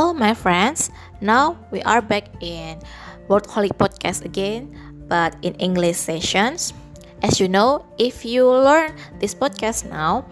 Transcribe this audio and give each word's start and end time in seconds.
Hello, 0.00 0.16
my 0.16 0.32
friends. 0.32 0.88
Now 1.20 1.60
we 1.68 1.84
are 1.84 2.00
back 2.00 2.32
in 2.40 2.80
Workaholic 3.28 3.76
Podcast 3.76 4.24
again, 4.24 4.72
but 5.12 5.36
in 5.44 5.52
English 5.60 6.00
sessions. 6.00 6.72
As 7.20 7.36
you 7.36 7.52
know, 7.52 7.84
if 8.00 8.24
you 8.24 8.48
learn 8.48 8.96
this 9.20 9.36
podcast 9.36 9.84
now, 9.92 10.24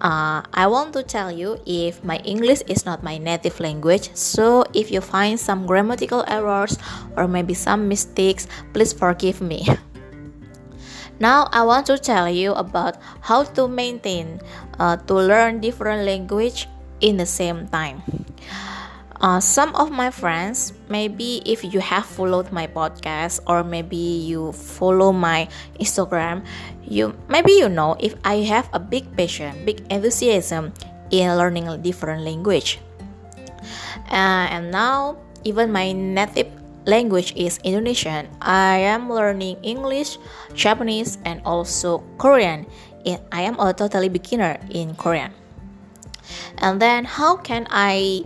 uh, 0.00 0.40
I 0.56 0.64
want 0.72 0.96
to 0.96 1.04
tell 1.04 1.28
you 1.28 1.60
if 1.68 2.00
my 2.00 2.16
English 2.24 2.64
is 2.64 2.88
not 2.88 3.04
my 3.04 3.20
native 3.20 3.60
language. 3.60 4.08
So 4.16 4.64
if 4.72 4.88
you 4.88 5.04
find 5.04 5.36
some 5.36 5.68
grammatical 5.68 6.24
errors 6.24 6.80
or 7.12 7.28
maybe 7.28 7.52
some 7.52 7.84
mistakes, 7.92 8.48
please 8.72 8.96
forgive 8.96 9.44
me. 9.44 9.68
Now 11.20 11.52
I 11.52 11.60
want 11.68 11.84
to 11.92 12.00
tell 12.00 12.24
you 12.32 12.56
about 12.56 12.96
how 13.20 13.44
to 13.52 13.68
maintain 13.68 14.40
uh, 14.80 14.96
to 14.96 15.12
learn 15.12 15.60
different 15.60 16.08
language 16.08 16.72
in 17.04 17.20
the 17.20 17.28
same 17.28 17.68
time. 17.68 18.23
Uh, 19.20 19.40
some 19.40 19.74
of 19.76 19.90
my 19.90 20.10
friends, 20.10 20.72
maybe 20.88 21.40
if 21.46 21.62
you 21.64 21.80
have 21.80 22.04
followed 22.04 22.50
my 22.52 22.66
podcast 22.66 23.40
or 23.46 23.62
maybe 23.62 23.96
you 23.96 24.52
follow 24.52 25.12
my 25.12 25.48
Instagram, 25.80 26.44
you 26.82 27.14
maybe 27.28 27.52
you 27.52 27.68
know 27.68 27.96
if 28.00 28.14
I 28.24 28.42
have 28.44 28.68
a 28.72 28.80
big 28.80 29.06
passion, 29.16 29.64
big 29.64 29.86
enthusiasm 29.90 30.74
in 31.10 31.30
learning 31.36 31.68
a 31.68 31.78
different 31.78 32.22
language. 32.24 32.80
Uh, 34.10 34.50
and 34.50 34.70
now 34.70 35.16
even 35.44 35.72
my 35.72 35.92
native 35.92 36.50
language 36.86 37.32
is 37.36 37.58
Indonesian. 37.64 38.28
I 38.40 38.78
am 38.78 39.08
learning 39.08 39.56
English, 39.62 40.18
Japanese, 40.54 41.18
and 41.24 41.40
also 41.44 42.02
Korean. 42.18 42.66
I 43.32 43.42
am 43.42 43.60
a 43.60 43.72
totally 43.72 44.08
beginner 44.08 44.58
in 44.70 44.94
Korean. 44.96 45.32
And 46.58 46.80
then 46.80 47.04
how 47.04 47.36
can 47.36 47.66
I 47.70 48.24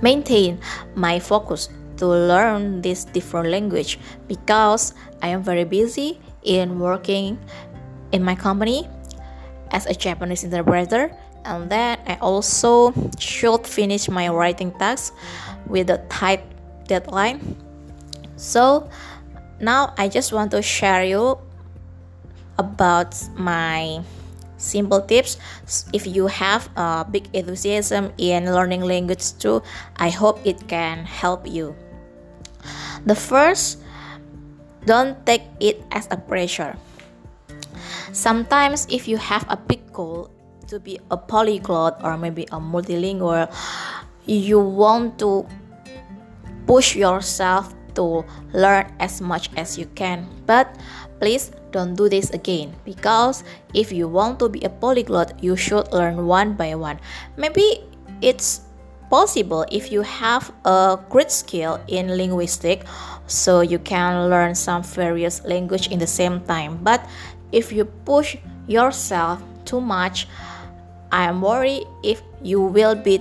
maintain 0.00 0.60
my 0.94 1.18
focus 1.18 1.68
to 1.98 2.06
learn 2.06 2.80
this 2.80 3.04
different 3.04 3.50
language 3.50 3.98
because 4.26 4.94
I 5.22 5.28
am 5.28 5.42
very 5.42 5.64
busy 5.64 6.20
in 6.42 6.78
working 6.78 7.38
in 8.12 8.22
my 8.22 8.34
company 8.34 8.88
as 9.70 9.86
a 9.86 9.94
Japanese 9.94 10.44
interpreter 10.44 11.10
and 11.44 11.70
then 11.70 11.98
I 12.06 12.16
also 12.20 12.92
should 13.18 13.66
finish 13.66 14.08
my 14.08 14.28
writing 14.28 14.70
task 14.78 15.14
with 15.66 15.90
a 15.90 15.98
tight 16.08 16.44
deadline. 16.86 17.56
So 18.36 18.88
now 19.60 19.94
I 19.98 20.08
just 20.08 20.32
want 20.32 20.50
to 20.52 20.62
share 20.62 21.04
you 21.04 21.38
about 22.58 23.14
my 23.36 24.02
simple 24.58 25.00
tips. 25.00 25.38
If 25.94 26.06
you 26.06 26.26
have 26.26 26.68
a 26.76 27.06
big 27.08 27.30
enthusiasm 27.32 28.12
in 28.18 28.52
learning 28.52 28.82
language 28.82 29.32
too 29.38 29.62
i 29.96 30.10
hope 30.10 30.42
it 30.44 30.68
can 30.68 31.06
help 31.06 31.46
you. 31.46 31.74
The 33.06 33.14
first 33.14 33.80
don't 34.84 35.16
take 35.24 35.46
it 35.60 35.80
as 35.90 36.08
a 36.10 36.18
pressure. 36.18 36.76
Sometimes 38.12 38.86
if 38.90 39.06
you 39.06 39.16
have 39.16 39.46
a 39.48 39.56
big 39.56 39.80
goal 39.92 40.30
to 40.68 40.78
be 40.78 41.00
a 41.10 41.16
polyglot 41.16 42.02
or 42.04 42.18
maybe 42.18 42.44
a 42.52 42.60
multilingual 42.60 43.48
you 44.28 44.60
want 44.60 45.18
to 45.18 45.48
push 46.68 46.94
yourself 46.94 47.72
to 47.98 48.22
learn 48.54 48.86
as 49.02 49.18
much 49.20 49.50
as 49.58 49.74
you 49.74 49.90
can 49.98 50.22
but 50.46 50.70
please 51.18 51.50
don't 51.70 51.94
do 51.94 52.08
this 52.08 52.30
again 52.30 52.72
because 52.84 53.44
if 53.74 53.92
you 53.92 54.08
want 54.08 54.38
to 54.38 54.48
be 54.48 54.60
a 54.62 54.68
polyglot, 54.68 55.42
you 55.42 55.56
should 55.56 55.90
learn 55.92 56.26
one 56.26 56.54
by 56.54 56.74
one. 56.74 56.98
Maybe 57.36 57.84
it's 58.20 58.62
possible 59.10 59.64
if 59.70 59.90
you 59.90 60.02
have 60.02 60.52
a 60.64 60.98
great 61.08 61.30
skill 61.30 61.80
in 61.88 62.16
linguistic 62.16 62.84
so 63.26 63.60
you 63.60 63.78
can 63.78 64.28
learn 64.28 64.54
some 64.54 64.82
various 64.82 65.44
language 65.44 65.88
in 65.88 65.98
the 65.98 66.06
same 66.06 66.40
time 66.44 66.78
but 66.82 67.00
if 67.50 67.72
you 67.72 67.86
push 68.04 68.36
yourself 68.66 69.40
too 69.64 69.80
much 69.80 70.28
i 71.10 71.24
am 71.24 71.40
worried 71.40 71.86
if 72.04 72.20
you 72.42 72.60
will 72.60 72.94
be 72.94 73.18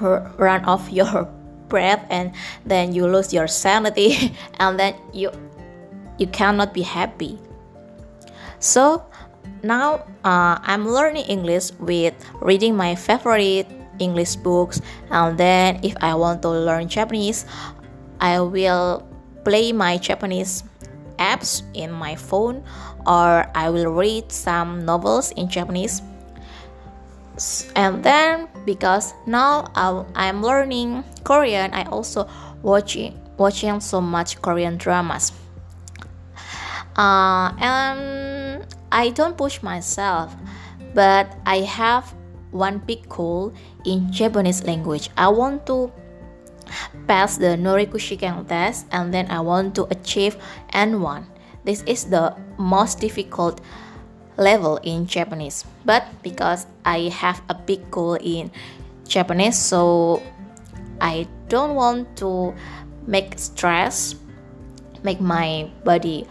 run 0.00 0.64
off 0.64 0.90
your 0.90 1.30
breath 1.74 2.06
and 2.06 2.30
then 2.62 2.94
you 2.94 3.10
lose 3.10 3.34
your 3.34 3.50
sanity 3.50 4.30
and 4.62 4.78
then 4.78 4.94
you 5.10 5.34
you 6.22 6.30
cannot 6.30 6.70
be 6.70 6.86
happy. 6.86 7.34
So 8.62 9.02
now 9.66 10.06
uh, 10.22 10.62
I'm 10.62 10.86
learning 10.86 11.26
English 11.26 11.74
with 11.82 12.14
reading 12.38 12.78
my 12.78 12.94
favorite 12.94 13.66
English 13.98 14.38
books, 14.38 14.78
and 15.10 15.34
then 15.34 15.82
if 15.82 15.98
I 15.98 16.14
want 16.14 16.42
to 16.46 16.50
learn 16.54 16.86
Japanese, 16.86 17.46
I 18.22 18.38
will 18.38 19.02
play 19.42 19.74
my 19.74 19.98
Japanese 19.98 20.62
apps 21.18 21.62
in 21.74 21.90
my 21.90 22.14
phone 22.14 22.62
or 23.06 23.46
I 23.54 23.70
will 23.70 23.90
read 23.92 24.32
some 24.32 24.84
novels 24.84 25.30
in 25.32 25.48
Japanese. 25.48 26.02
And 27.74 28.02
then 28.02 28.48
because 28.64 29.14
now 29.26 29.70
I'm 29.74 30.42
learning 30.42 31.04
Korean, 31.24 31.72
I 31.72 31.84
also 31.84 32.28
watching 32.62 33.18
watching 33.36 33.80
so 33.80 34.00
much 34.00 34.40
Korean 34.40 34.76
dramas 34.78 35.32
uh, 36.96 37.52
and 37.58 38.66
I 38.92 39.10
don't 39.10 39.36
push 39.36 39.62
myself, 39.62 40.34
but 40.94 41.36
I 41.46 41.60
have 41.66 42.14
one 42.50 42.78
big 42.78 43.08
goal 43.08 43.52
in 43.84 44.12
Japanese 44.12 44.64
language. 44.64 45.10
I 45.16 45.28
want 45.28 45.66
to 45.66 45.92
pass 47.06 47.36
the 47.36 47.58
Noryoku 47.58 47.98
Shiken 47.98 48.46
test 48.46 48.86
and 48.92 49.12
then 49.12 49.30
I 49.30 49.40
want 49.40 49.74
to 49.76 49.84
achieve 49.90 50.36
N1. 50.72 51.26
This 51.64 51.82
is 51.82 52.04
the 52.04 52.36
most 52.58 53.00
difficult 53.00 53.60
level 54.36 54.78
in 54.82 55.06
Japanese. 55.06 55.64
But 55.84 56.04
because 56.22 56.66
I 56.84 57.08
have 57.14 57.42
a 57.48 57.54
big 57.54 57.90
goal 57.90 58.14
in 58.20 58.50
Japanese, 59.06 59.56
so 59.56 60.22
I 61.00 61.26
don't 61.48 61.74
want 61.74 62.16
to 62.18 62.54
make 63.06 63.38
stress, 63.38 64.16
make 65.02 65.20
my 65.20 65.70
body 65.84 66.26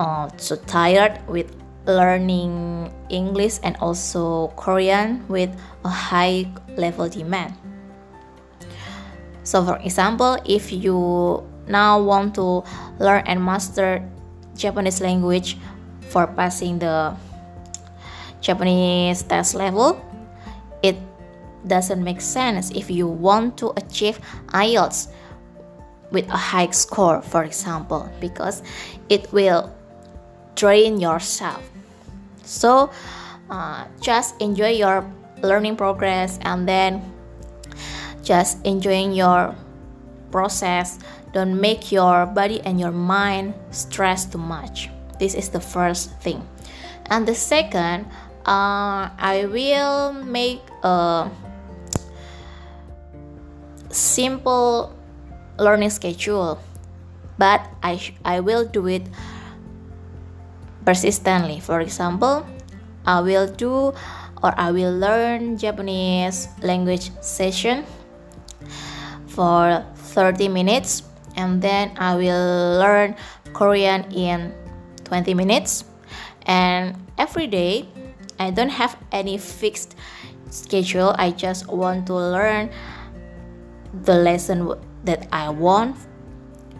uh, 0.00 0.28
so 0.36 0.56
tired 0.56 1.20
with 1.28 1.54
learning 1.86 2.92
English 3.08 3.58
and 3.62 3.76
also 3.80 4.48
Korean 4.56 5.24
with 5.28 5.50
a 5.84 5.88
high 5.88 6.46
level 6.76 7.08
demand. 7.08 7.54
So, 9.44 9.64
for 9.64 9.78
example, 9.80 10.36
if 10.44 10.72
you 10.72 11.42
now 11.66 12.00
want 12.00 12.34
to 12.36 12.64
learn 12.98 13.24
and 13.24 13.42
master 13.42 14.04
Japanese 14.56 15.00
language 15.00 15.56
for 16.08 16.26
passing 16.26 16.78
the 16.78 17.14
Japanese 18.40 19.22
test 19.22 19.54
level, 19.54 20.00
it 20.82 20.96
doesn't 21.66 22.02
make 22.02 22.20
sense 22.20 22.70
if 22.70 22.90
you 22.90 23.06
want 23.06 23.56
to 23.58 23.72
achieve 23.76 24.20
IELTS 24.48 25.08
with 26.10 26.28
a 26.28 26.36
high 26.36 26.70
score, 26.70 27.20
for 27.20 27.44
example, 27.44 28.08
because 28.20 28.62
it 29.08 29.30
will 29.32 29.74
drain 30.54 30.98
yourself. 30.98 31.62
So 32.44 32.90
uh, 33.50 33.84
just 34.00 34.40
enjoy 34.40 34.70
your 34.70 35.04
learning 35.42 35.76
progress 35.76 36.38
and 36.42 36.68
then 36.68 37.02
just 38.22 38.64
enjoying 38.64 39.12
your 39.12 39.54
process. 40.30 40.98
Don't 41.32 41.60
make 41.60 41.92
your 41.92 42.26
body 42.26 42.60
and 42.62 42.80
your 42.80 42.92
mind 42.92 43.54
stress 43.70 44.24
too 44.24 44.38
much. 44.38 44.88
This 45.18 45.34
is 45.34 45.48
the 45.50 45.60
first 45.60 46.14
thing. 46.20 46.46
And 47.06 47.26
the 47.26 47.34
second, 47.34 48.06
uh, 48.46 49.10
I 49.18 49.48
will 49.50 50.12
make 50.12 50.62
a 50.82 51.30
simple 53.90 54.94
learning 55.58 55.90
schedule, 55.90 56.58
but 57.38 57.66
I, 57.82 58.00
I 58.24 58.40
will 58.40 58.64
do 58.64 58.86
it 58.86 59.02
persistently. 60.84 61.60
For 61.60 61.80
example, 61.80 62.46
I 63.04 63.20
will 63.20 63.48
do 63.48 63.92
or 64.42 64.54
I 64.56 64.70
will 64.70 64.96
learn 64.96 65.58
Japanese 65.58 66.48
language 66.62 67.10
session 67.20 67.84
for 69.26 69.84
30 70.14 70.48
minutes 70.48 71.02
and 71.36 71.62
then 71.62 71.92
I 71.98 72.16
will 72.16 72.78
learn 72.78 73.16
Korean 73.52 74.04
in 74.12 74.52
20 75.08 75.34
minutes. 75.34 75.84
And 76.46 76.96
every 77.18 77.46
day 77.46 77.88
I 78.38 78.50
don't 78.50 78.70
have 78.70 78.96
any 79.12 79.38
fixed 79.38 79.96
schedule. 80.50 81.14
I 81.18 81.30
just 81.32 81.66
want 81.68 82.06
to 82.06 82.14
learn 82.14 82.70
the 84.04 84.14
lesson 84.14 84.72
that 85.04 85.26
I 85.32 85.48
want. 85.48 85.96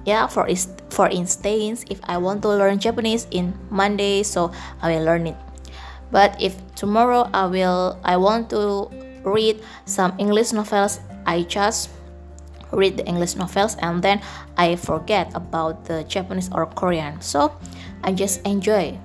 Yeah 0.06 0.26
for 0.26 0.48
for 0.88 1.08
instance 1.12 1.84
if 1.90 2.00
i 2.08 2.16
want 2.16 2.40
to 2.40 2.48
learn 2.48 2.78
japanese 2.78 3.28
in 3.30 3.52
monday 3.68 4.22
so 4.22 4.50
i 4.80 4.88
will 4.88 5.04
learn 5.04 5.26
it. 5.26 5.36
But 6.10 6.40
if 6.40 6.56
tomorrow 6.76 7.28
i 7.34 7.44
will 7.44 8.00
i 8.04 8.16
want 8.16 8.48
to 8.56 8.88
read 9.24 9.60
some 9.84 10.14
English 10.18 10.52
novels, 10.52 11.00
I 11.26 11.42
just 11.42 11.90
read 12.72 12.96
the 12.96 13.06
English 13.06 13.36
novels 13.36 13.76
and 13.80 14.02
then 14.02 14.20
I 14.56 14.76
forget 14.76 15.32
about 15.34 15.84
the 15.84 16.04
Japanese 16.04 16.50
or 16.52 16.66
Korean. 16.66 17.20
So 17.20 17.52
I 18.02 18.12
just 18.12 18.46
enjoy. 18.46 18.98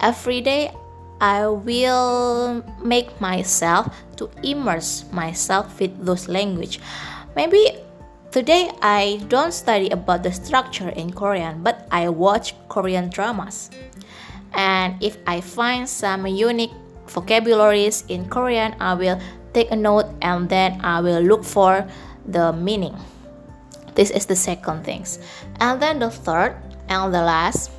Every 0.00 0.40
day 0.40 0.72
I 1.20 1.46
will 1.48 2.62
make 2.82 3.20
myself 3.20 3.88
to 4.16 4.30
immerse 4.42 5.04
myself 5.12 5.80
with 5.80 5.96
those 6.04 6.28
language. 6.28 6.80
Maybe 7.34 7.78
today 8.30 8.70
I 8.82 9.20
don't 9.28 9.52
study 9.52 9.88
about 9.90 10.22
the 10.22 10.32
structure 10.32 10.90
in 10.90 11.12
Korean, 11.12 11.62
but 11.62 11.88
I 11.90 12.08
watch 12.08 12.54
Korean 12.68 13.08
dramas. 13.08 13.70
And 14.52 15.02
if 15.02 15.16
I 15.26 15.40
find 15.40 15.88
some 15.88 16.26
unique 16.26 16.72
vocabularies 17.08 18.04
in 18.08 18.28
Korean, 18.28 18.74
I 18.80 18.94
will 18.94 19.20
take 19.52 19.70
a 19.70 19.76
note 19.76 20.06
and 20.20 20.48
then 20.48 20.80
I 20.84 21.00
will 21.00 21.20
look 21.20 21.44
for 21.44 21.86
the 22.26 22.52
meaning. 22.52 22.96
This 23.94 24.10
is 24.10 24.26
the 24.26 24.36
second 24.36 24.84
things. 24.84 25.18
And 25.60 25.80
then 25.80 25.98
the 25.98 26.10
third 26.10 26.56
and 26.88 27.12
the 27.12 27.22
last, 27.22 27.70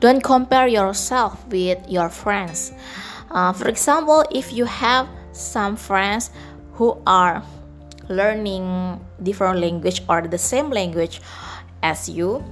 don't 0.00 0.22
compare 0.22 0.68
yourself 0.68 1.46
with 1.48 1.78
your 1.88 2.08
friends. 2.08 2.72
Uh, 3.30 3.52
for 3.52 3.68
example, 3.68 4.24
if 4.30 4.52
you 4.52 4.64
have 4.64 5.08
some 5.32 5.76
friends 5.76 6.30
who 6.74 7.00
are 7.06 7.42
learning 8.08 9.00
different 9.22 9.60
language 9.60 10.02
or 10.08 10.22
the 10.22 10.38
same 10.38 10.70
language 10.70 11.20
as 11.82 12.08
you, 12.08 12.44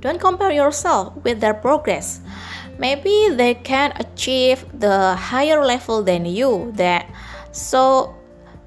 don't 0.00 0.20
compare 0.20 0.50
yourself 0.50 1.14
with 1.24 1.40
their 1.40 1.54
progress. 1.54 2.20
Maybe 2.78 3.28
they 3.30 3.54
can 3.54 3.92
achieve 3.96 4.64
the 4.78 5.14
higher 5.14 5.64
level 5.64 6.02
than 6.02 6.26
you. 6.26 6.72
That 6.74 7.06
so 7.52 8.14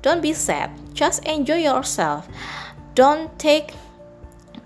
don't 0.02 0.22
be 0.22 0.34
sad. 0.34 0.72
Just 0.94 1.26
enjoy 1.26 1.58
yourself. 1.58 2.28
Don't 2.94 3.38
take 3.38 3.74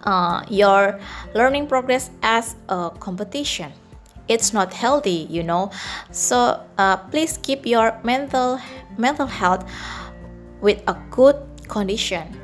uh, 0.04 0.44
your 0.50 1.00
learning 1.34 1.68
progress 1.68 2.10
as 2.22 2.56
a 2.69 2.92
competition. 3.00 3.72
It's 4.28 4.54
not 4.54 4.74
healthy, 4.74 5.25
you 5.30 5.44
know. 5.44 5.72
So 6.12 6.62
uh, 6.78 6.98
please 7.10 7.38
keep 7.42 7.66
your 7.66 7.98
mental 8.04 8.60
mental 8.98 9.25
health 9.25 9.66
with 10.62 10.84
a 10.88 10.96
good 11.10 11.36
condition. 11.68 12.38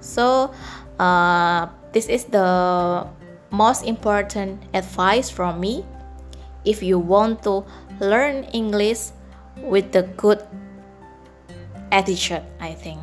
So 0.00 0.50
uh, 0.98 1.68
this 1.92 2.08
is 2.08 2.24
the 2.24 3.06
most 3.50 3.84
important 3.84 4.62
advice 4.74 5.30
from 5.30 5.60
me. 5.60 5.84
If 6.64 6.82
you 6.82 6.98
want 6.98 7.42
to 7.44 7.64
learn 8.00 8.44
English 8.52 9.12
with 9.62 9.92
the 9.92 10.02
good 10.16 10.42
attitude, 11.92 12.42
I 12.60 12.74
think. 12.74 13.00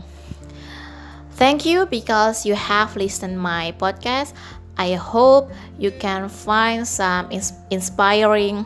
Thank 1.37 1.69
you 1.69 1.85
because 1.85 2.49
you 2.49 2.55
have 2.57 2.97
listened 2.97 3.37
my 3.37 3.69
podcast. 3.77 4.33
I 4.77 4.97
hope 4.97 5.53
you 5.77 5.93
can 5.93 6.29
find 6.29 6.81
some 6.81 7.29
ins- 7.29 7.53
inspiring 7.69 8.65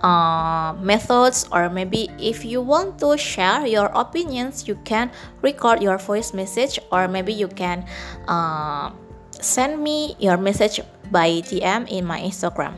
uh, 0.00 0.72
methods 0.80 1.44
or 1.52 1.68
maybe 1.68 2.08
if 2.16 2.44
you 2.44 2.60
want 2.60 2.98
to 3.00 3.16
share 3.16 3.66
your 3.66 3.86
opinions 3.92 4.68
you 4.68 4.76
can 4.84 5.10
record 5.40 5.82
your 5.82 5.96
voice 5.96 6.32
message 6.32 6.78
or 6.92 7.08
maybe 7.08 7.32
you 7.32 7.48
can 7.48 7.84
uh, 8.28 8.92
send 9.40 9.82
me 9.82 10.16
your 10.18 10.36
message 10.36 10.80
by 11.10 11.40
dm 11.44 11.88
in 11.88 12.04
my 12.04 12.20
instagram. 12.20 12.72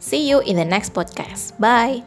See 0.00 0.28
you 0.28 0.40
in 0.40 0.56
the 0.56 0.64
next 0.64 0.92
podcast. 0.92 1.58
Bye 1.60 2.04